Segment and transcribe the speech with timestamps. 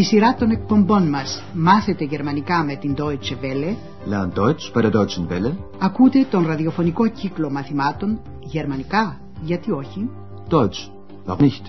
[0.00, 3.76] Τη σειρά των εκπομπών μας «Μάθετε γερμανικά με την Deutsche Welle»
[4.10, 5.56] Lernt Deutsch bei der Deutschen Welle.
[5.78, 10.10] ακούτε τον ραδιοφωνικό κύκλο μαθημάτων «Γερμανικά, γιατί όχι»
[10.50, 10.90] Deutsch.
[11.26, 11.62] Warum nicht?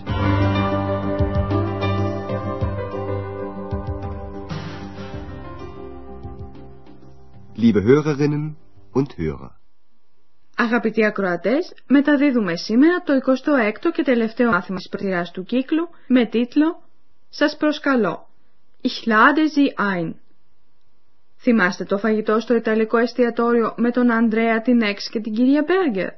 [7.56, 8.56] Liebe Hörerinnen
[8.94, 9.50] und Hörer.
[10.58, 16.90] Αγαπητοί ακροατές, μεταδίδουμε σήμερα το 26ο και τελευταίο μάθημα της προτειράς του κύκλου με τίτλο
[17.34, 18.28] «Σας προσκαλώ».
[18.82, 20.14] Ich lade Sie ein.
[21.38, 26.10] Θυμάστε το φαγητό στο Ιταλικό εστιατόριο με τον Ανδρέα, την Έξ και την κυρία Μπέργκερ.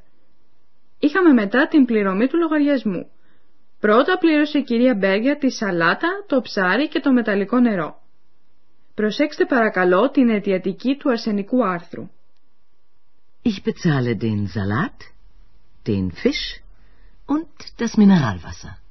[1.00, 3.10] Είχαμε μετά την πληρωμή του λογαριασμού.
[3.80, 8.02] Πρώτα πλήρωσε η κυρία Μπέργκερ τη σαλάτα, το ψάρι και το μεταλλικό νερό.
[8.94, 12.10] Προσέξτε παρακαλώ την αιτιατική του αρσενικού άρθρου.
[13.46, 14.98] Ich bezahle den Salat,
[15.86, 16.46] den Fisch
[17.26, 18.83] und das Mineralwasser.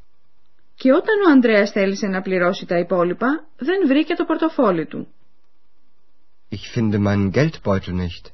[0.83, 5.09] Και όταν ο Ανδρέας θέλησε να πληρώσει τα υπόλοιπα, δεν βρήκε το πορτοφόλι του.
[6.51, 8.25] Ich finde meinen Geldbeutel nicht.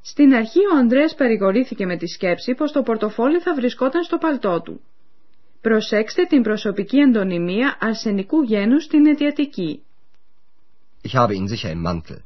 [0.00, 4.60] Στην αρχή ο Ανδρέας παρηγορήθηκε με τη σκέψη πως το πορτοφόλι θα βρισκόταν στο παλτό
[4.60, 4.80] του.
[5.60, 9.82] Προσέξτε την προσωπική εντονιμία αρσενικού γένους στην αιτιατική.
[11.02, 12.18] Ich habe ihn sicher im Mantel.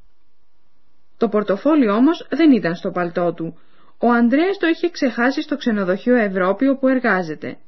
[1.17, 3.59] Το πορτοφόλι όμως δεν ήταν στο παλτό του.
[3.99, 7.59] Ο Ανδρέας το είχε ξεχάσει στο ξενοδοχείο Ευρώπη όπου εργάζεται.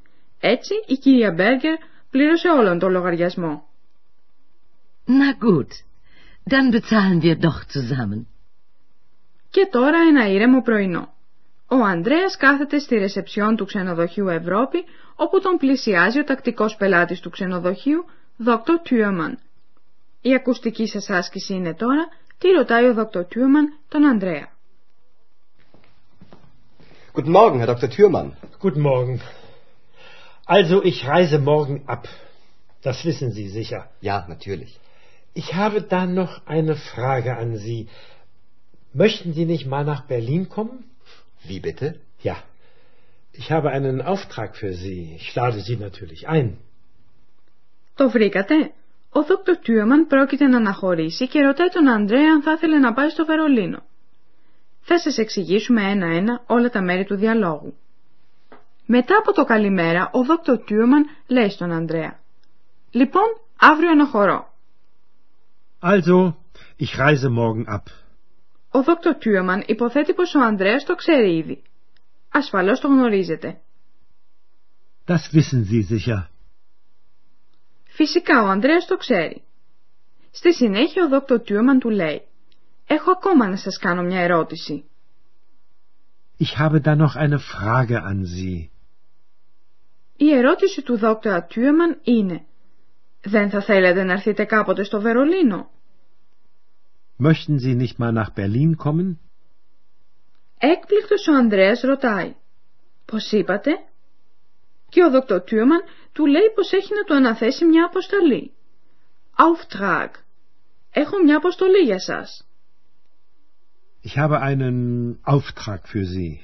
[0.41, 1.75] Έτσι η κυρία Μπέργκερ
[2.11, 3.67] πλήρωσε όλον το λογαριασμό.
[5.07, 5.71] Na gut,
[6.53, 8.27] dann bezahlen wir doch zusammen.
[9.51, 11.13] Και τώρα ένα ήρεμο πρωινό.
[11.69, 14.85] Ο Ανδρέας κάθεται στη ρεσεψιόν του ξενοδοχείου Ευρώπη,
[15.17, 18.05] όπου τον πλησιάζει ο τακτικός πελάτης του ξενοδοχείου,
[18.37, 19.39] Δόκτωρ Τιούμαν.
[20.21, 22.09] Η ακουστική σας άσκηση είναι τώρα,
[22.39, 24.57] τι ρωτάει ο Δόκτωρ Τιούμαν τον Ανδρέα.
[27.15, 27.89] Guten Morgen, Herr Dr.
[27.89, 28.29] Thürmann.
[28.63, 29.19] Guten Morgen.
[30.48, 32.08] Also, ich reise morgen ab.
[32.82, 33.90] Das wissen Sie sicher.
[34.02, 34.80] Ja, natürlich.
[35.34, 37.88] Ich habe da noch eine Frage an Sie.
[38.94, 40.78] Möchten Sie nicht mal nach Berlin kommen?
[41.44, 42.00] Wie bitte?
[42.22, 42.38] Ja.
[43.32, 45.16] Ich habe einen Auftrag für Sie.
[45.16, 46.58] Ich lade Sie natürlich ein.
[47.96, 48.72] Το βρήκατε?
[49.10, 53.10] Ο Δόκτωρ Τιούμαν πρόκειται να αναχωρήσει και ρωτάει τον Ανδρέα αν θα ήθελε να πάει
[53.10, 53.84] στο Βερολίνο.
[54.82, 57.74] Θα σας εξηγήσουμε ένα-ένα όλα τα μέρη του διαλόγου.
[58.91, 62.21] Μετά από το καλημέρα, ο Δόκτωρ Τιούμαν λέει στον Ανδρέα.
[62.91, 63.23] Λοιπόν,
[63.59, 64.55] αύριο αναχωρώ.
[65.81, 66.35] Also,
[66.79, 67.83] ich reise morgen ab.
[68.71, 71.63] Ο Δόκτωρ Τιούμαν υποθέτει πως ο Ανδρέας το ξέρει ήδη.
[72.33, 73.61] Ασφαλώς το γνωρίζετε.
[75.07, 76.29] Das wissen Sie sicher.
[77.85, 79.43] Φυσικά ο Ανδρέας το ξέρει.
[80.31, 82.23] Στη συνέχεια ο Δόκτωρ Τιούμαν του λέει
[82.87, 84.85] «Έχω ακόμα να σας κάνω μια ερώτηση».
[86.41, 88.78] Ich habe da noch eine Frage an Sie.
[90.21, 92.47] Η ερώτηση του Δόκτωρα Τιούμαν είναι
[93.23, 95.71] «Δεν θα θέλετε να έρθετε κάποτε στο Βερολίνο»
[97.21, 99.19] Möchten Sie nicht mal nach Berlin kommen?
[100.59, 102.35] Έκπληκτος ο Ανδρέας ρωτάει
[103.05, 103.71] «Πώς είπατε»
[104.89, 105.81] και ο Δόκτωρ Τιούμαν
[106.13, 108.53] του λέει πως έχει να του αναθέσει μια αποστολή.
[109.37, 110.11] Auftrag.
[110.91, 112.49] Έχω μια αποστολή για σας.
[114.05, 116.41] Ich habe einen Auftrag für Sie.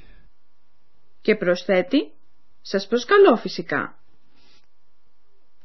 [1.21, 2.14] Και προσθέτει
[2.67, 3.99] «Σας προσκαλώ φυσικά».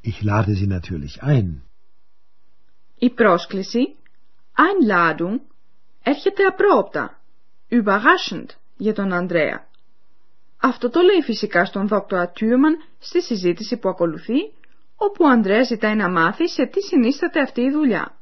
[0.04, 1.62] Ich lade Sie natürlich ein.
[2.98, 3.96] Η πρόσκληση
[4.56, 5.40] Einladung
[6.04, 7.22] έρχεται απρόοπτα,
[7.70, 8.46] überraschend
[8.78, 9.68] για τον Ανδρέα.
[10.62, 14.40] Αυτό το λέει φυσικά στον δόκτωρα Τιούμαν στη συζήτηση που ακολουθεί,
[14.96, 18.18] όπου ο Ανδρέας ζητάει να μάθει σε τι συνίσταται αυτή η δουλειά.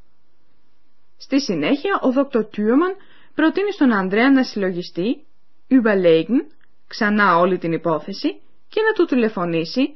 [1.17, 2.95] Στη συνέχεια, ο δόκτωρ Τιούμαν
[3.35, 5.25] προτείνει στον Ανδρέα να συλλογιστεί,
[5.69, 6.45] überlegen,
[6.87, 9.95] ξανά όλη την υπόθεση και να του τηλεφωνήσει,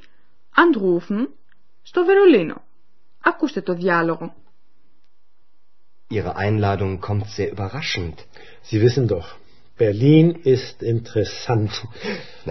[0.55, 1.27] anrufen,
[1.83, 2.63] στο Βερολίνο.
[3.23, 4.35] Ακούστε το διάλογο.
[6.13, 8.17] Ihre Einladung kommt sehr überraschend.
[8.69, 9.27] Sie wissen doch,
[9.77, 11.71] Berlin ist interessant.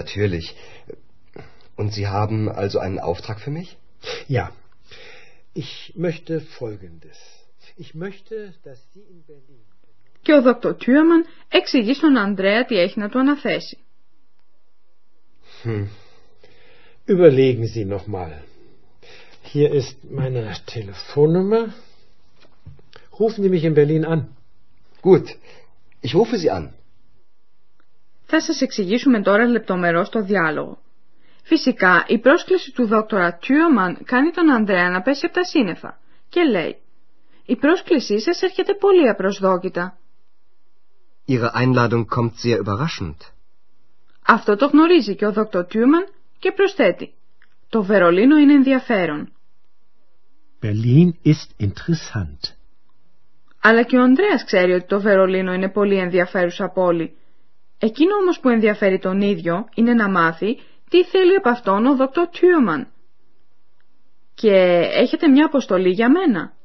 [0.00, 0.47] Natürlich.
[1.77, 3.69] Und Sie haben also einen Auftrag für mich?
[4.37, 4.47] Ja,
[5.53, 7.19] ich möchte Folgendes.
[7.77, 9.65] Ich möchte, dass Sie in Berlin...
[10.23, 13.79] Και ο Δόκτωρ Τιούμαν εξηγεί στον Ανδρέα τι έχει να του αναθέσει.
[15.65, 15.87] Hm.
[17.17, 18.33] Überlegen Sie noch mal.
[19.53, 20.43] Hier ist meine
[20.75, 21.62] Telefonnummer.
[23.21, 24.21] Rufen Sie mich in Berlin an.
[25.03, 25.27] Gut.
[26.07, 26.75] Ich rufe Sie an.
[28.27, 30.79] Θα σας εξηγήσουμε τώρα λεπτομερώς το διάλογο.
[31.43, 36.43] Φυσικά, η πρόσκληση του δόκτωρα Τιούμαν κάνει τον Ανδρέα να πέσει από τα σύννεφα και
[36.43, 36.77] λέει
[37.45, 39.99] «Η πρόσκλησή σας έρχεται πολύ απροσδόκητα».
[41.29, 43.17] Ihre Einladung kommt sehr überraschend.
[44.27, 46.06] Αυτό το γνωρίζει και ο δόκτωρ Τιούμαν
[46.41, 47.15] και προσθέτει
[47.69, 49.33] «Το Βερολίνο είναι ενδιαφέρον».
[50.63, 52.41] Berlin ist interessant.
[53.63, 57.17] Αλλά και ο Ανδρέας ξέρει ότι το Βερολίνο είναι πολύ ενδιαφέρουσα πόλη.
[57.79, 60.57] Εκείνο όμως που ενδιαφέρει τον ίδιο είναι να μάθει
[60.91, 62.93] τι θέλει από αυτόν ο Δόκτωρ Τιούμαν.
[64.35, 64.55] Και
[64.95, 66.59] έχετε μια αποστολή για μένα.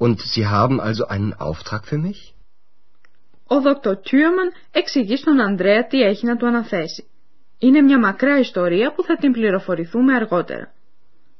[0.00, 2.34] Und Sie haben also einen Auftrag für mich?
[3.46, 7.04] Ο Δόκτωρ Τιούμαν εξηγεί στον Ανδρέα τι έχει να του αναθέσει.
[7.58, 10.72] Είναι μια μακρά ιστορία που θα την πληροφορηθούμε αργότερα.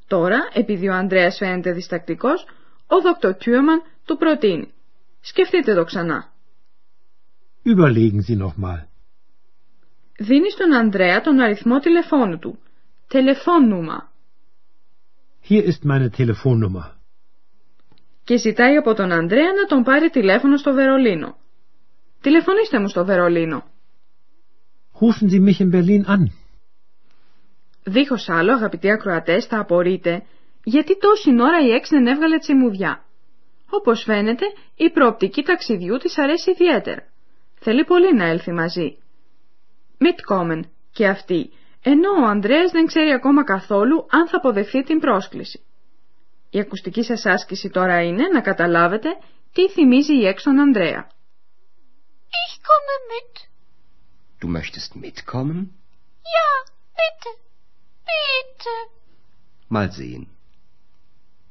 [0.07, 2.47] Τώρα, επειδή ο Ανδρέας φαίνεται διστακτικός,
[2.87, 4.73] ο Δόκτωρ Τιούμαν του προτείνει.
[5.21, 6.33] Σκεφτείτε το ξανά.
[7.65, 8.89] Überlegen Sie noch mal.
[10.19, 12.59] Δίνει στον Ανδρέα τον αριθμό τηλεφώνου του.
[13.09, 14.13] Τηλεφώνουμα.
[15.49, 16.97] Hier ist meine Telefonnummer.
[18.25, 21.37] Και ζητάει από τον Ανδρέα να τον πάρει τηλέφωνο στο Βερολίνο.
[22.21, 23.65] Τηλεφωνήστε μου στο Βερολίνο.
[25.01, 26.33] Rufen Sie mich in Berlin an.
[27.85, 30.23] Δίχως άλλο, αγαπητοί ακροατές, θα απορείτε
[30.65, 33.05] γιατί τόση ώρα η Έξ δεν έβγαλε τσιμουδιά.
[33.71, 34.45] Όπως φαίνεται,
[34.77, 37.03] η προοπτική ταξιδιού της αρέσει ιδιαίτερα.
[37.61, 38.97] Θέλει πολύ να έλθει μαζί.
[39.99, 40.61] Mitkommen
[40.93, 41.51] και αυτή,
[41.83, 45.61] ενώ ο Ανδρέας δεν ξέρει ακόμα καθόλου αν θα αποδεχθεί την πρόσκληση.
[46.51, 49.09] Η ακουστική σας άσκηση τώρα είναι να καταλάβετε
[49.53, 51.07] τι θυμίζει η Έξ τον Ανδρέα.
[52.45, 53.35] Ich komme mit.
[54.41, 55.59] Du möchtest mitkommen?
[56.37, 56.51] Ja,
[57.01, 57.31] bitte.
[58.11, 58.75] Bitte.
[59.69, 60.25] Mal sehen.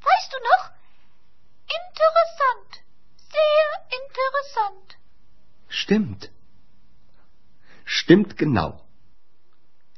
[0.09, 0.63] Weißt du noch?
[1.79, 2.71] Interessant.
[3.35, 3.69] Sehr
[3.99, 4.87] interessant.
[5.81, 6.21] Stimmt.
[7.85, 8.71] Stimmt genau.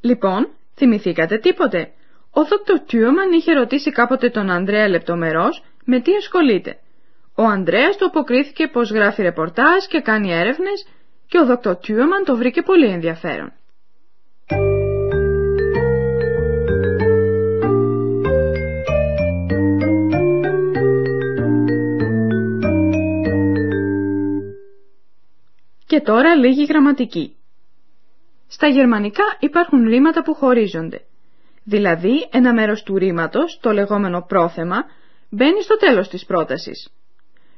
[0.01, 1.94] Λοιπόν, θυμηθήκατε τίποτε;
[2.31, 6.80] Ο Δόκτωρ Τιούμαν είχε ρωτήσει κάποτε τον Ανδρέα λεπτομερώς με τι ασχολείται.
[7.35, 10.88] Ο Ανδρέας του αποκρίθηκε πως γράφει ρεπορτάζ και κάνει έρευνες
[11.30, 13.52] και ο Δόκτωρ Τιούμαν το βρήκε πολύ ενδιαφέρον.
[25.86, 27.36] Και τώρα λίγη γραμματική.
[28.48, 31.02] Στα γερμανικά υπάρχουν ρήματα που χωρίζονται.
[31.64, 34.86] Δηλαδή, ένα μέρος του ρήματος, το λεγόμενο πρόθεμα,
[35.30, 36.90] μπαίνει στο τέλος της πρότασης.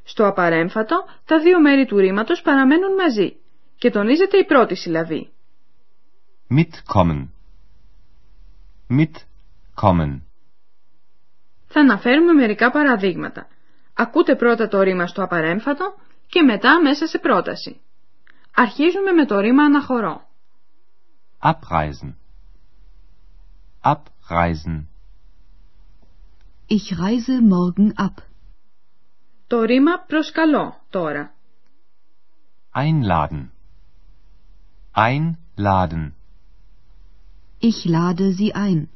[0.03, 3.40] Στο απαρέμφατο, τα δύο μέρη του ρήματος παραμένουν μαζί
[3.81, 5.31] και τονίζεται η πρώτη συλλαβή.
[6.49, 7.27] Mitkommen.
[8.89, 10.21] Mitkommen.
[11.67, 13.47] Θα αναφέρουμε μερικά παραδείγματα.
[13.93, 15.95] Ακούτε πρώτα το ρήμα στο απαρέμφατο
[16.27, 17.81] και μετά μέσα σε πρόταση.
[18.55, 20.27] Αρχίζουμε με το ρήμα αναχωρώ.
[21.39, 22.13] Abreisen.
[23.81, 24.77] Abreisen.
[26.67, 28.23] Ich reise morgen ab.
[29.47, 31.33] Το ρήμα προσκαλώ τώρα.
[32.73, 33.49] Einladen.
[34.92, 36.14] Einladen.
[37.58, 38.88] Ich lade Sie ein.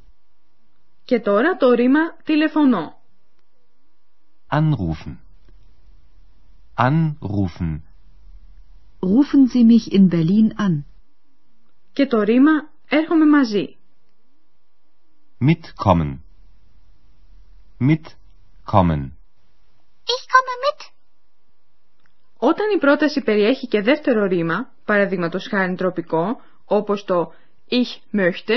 [1.04, 2.98] Και τώρα το ρήμα τηλεφωνώ.
[4.48, 5.16] Anrufen.
[6.75, 7.82] Anrufen.
[9.00, 10.84] Rufen Sie mich in Berlin an.
[11.92, 12.50] Και το ρήμα
[12.88, 13.76] έρχομαι μαζί.
[15.38, 16.19] Mitkommen.
[17.78, 19.02] Mitkommen.
[20.04, 20.92] Ich komme mit.
[22.37, 27.33] Όταν η πρόταση περιέχει και δεύτερο ρήμα, παραδείγματος χάρη τροπικό, όπως το
[27.69, 28.53] ich möchte,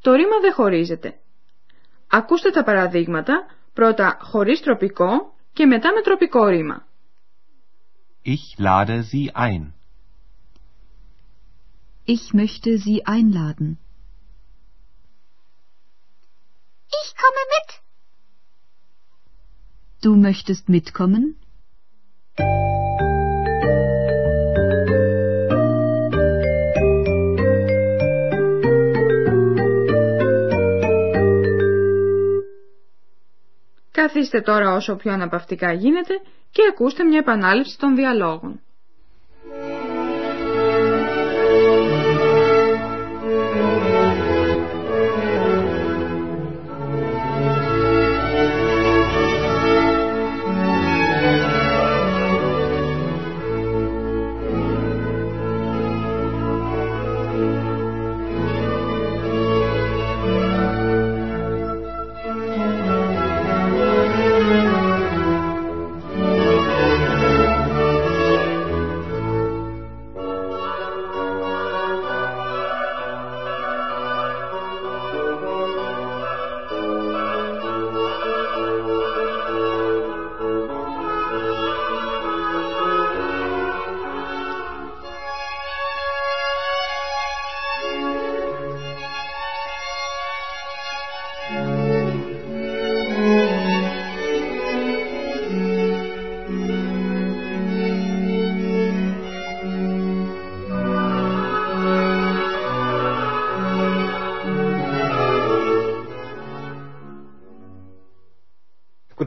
[0.00, 1.18] το ρήμα δεν χωρίζεται.
[2.10, 6.86] Ακούστε τα παραδείγματα, πρώτα χωρίς τροπικό και μετά με τροπικό ρήμα.
[8.24, 9.74] Ich lade Sie ein.
[12.14, 13.78] Ich möchte Sie einladen.
[17.00, 17.68] Ich komme mit.
[20.04, 21.24] Du möchtest mitkommen?
[34.18, 36.20] Καθίστε τώρα όσο πιο αναπαυτικά γίνεται
[36.50, 38.57] και ακούστε μια επανάληψη των διαλόγων.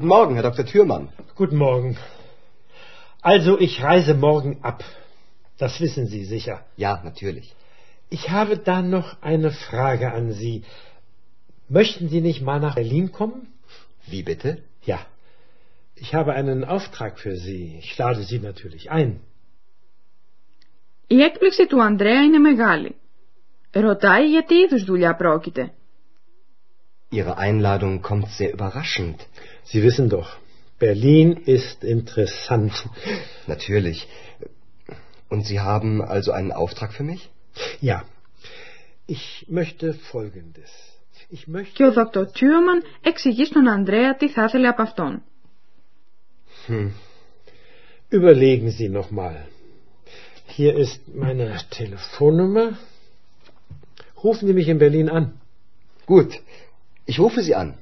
[0.01, 0.67] Guten Morgen, Herr Dr.
[0.67, 1.09] Thürmann.
[1.37, 1.97] Guten Morgen.
[3.23, 4.83] Also, ich reise morgen ab.
[5.59, 6.65] Das wissen Sie sicher.
[6.77, 7.55] Ja, natürlich.
[8.11, 10.65] Ich habe da noch eine Frage an Sie.
[11.69, 13.41] Möchten Sie nicht mal nach Berlin kommen?
[14.07, 14.63] Wie bitte?
[14.85, 15.01] Ja.
[15.95, 17.79] Ich habe einen Auftrag für Sie.
[17.79, 19.21] Ich lade Sie natürlich ein.
[21.09, 22.95] Η έκπληξη του Ανδρέα είναι μεγάλη.
[23.73, 25.73] Ρωτάει για τι είδους δουλειά πρόκειται.
[27.11, 29.27] Ihre Einladung kommt sehr überraschend.
[29.65, 30.37] Sie wissen doch,
[30.79, 32.89] Berlin ist interessant.
[33.47, 34.09] Natürlich.
[35.29, 37.31] Und Sie haben also einen Auftrag für mich?
[37.81, 38.05] Ja.
[39.07, 40.71] Ich möchte Folgendes.
[41.31, 41.75] Ich möchte...
[41.75, 45.23] Και ο Δόκτωρ Τιούμαν εξηγεί στον Ανδρέα τι θα ήθελε από αυτόν.
[46.69, 46.91] Hm.
[48.11, 49.47] Überlegen Sie noch mal.
[50.47, 52.79] Hier ist meine Telefonnummer.
[54.23, 55.41] Rufen Sie mich in Berlin an.
[56.07, 56.33] Gut.
[57.06, 57.74] Ich rufe Sie an.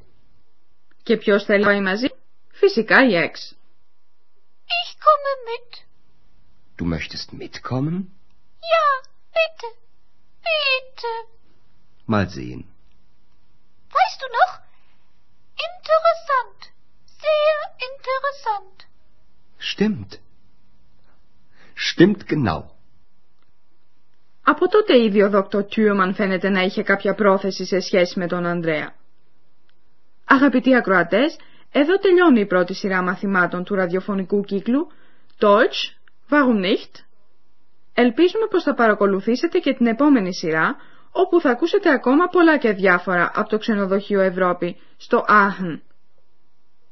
[1.04, 2.08] Και ποιος θέλει να πάει μαζί?
[2.52, 3.56] Φυσικά η Εξ.
[4.66, 5.72] Ich komme mit.
[6.78, 7.96] Du möchtest mitkommen?
[8.74, 8.86] Ja,
[9.38, 9.68] bitte.
[10.48, 11.12] Bitte.
[12.06, 12.62] Mal sehen.
[13.98, 14.54] Weißt du noch?
[15.68, 16.60] Interessant.
[17.26, 17.58] Sehr
[17.90, 18.78] interessant.
[19.72, 20.12] Stimmt.
[21.74, 22.64] Stimmt genau.
[24.44, 28.46] Από τότε ήδη ο Δόκτωρ Τιούμαν φαίνεται να είχε κάποια πρόθεση σε σχέση με τον
[28.46, 28.96] Ανδρέα.
[30.32, 31.38] Αγαπητοί ακροατές,
[31.72, 34.88] εδώ τελειώνει η πρώτη σειρά μαθημάτων του ραδιοφωνικού κύκλου
[35.40, 35.82] Deutsch,
[36.30, 36.94] warum nicht?
[37.94, 40.76] Ελπίζουμε πως θα παρακολουθήσετε και την επόμενη σειρά,
[41.12, 45.80] όπου θα ακούσετε ακόμα πολλά και διάφορα από το ξενοδοχείο Ευρώπη στο Aachen.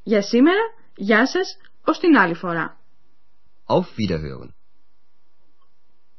[0.02, 0.60] Για σήμερα,
[0.96, 2.76] γεια σας, ως την άλλη φορά.
[3.66, 4.48] Auf Wiederhören.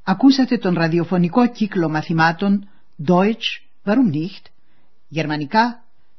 [0.04, 2.70] Ακούσατε τον ραδιοφωνικό κύκλο μαθημάτων
[3.08, 3.50] Deutsch,
[3.86, 4.46] warum nicht?
[5.08, 5.84] Γερμανικά,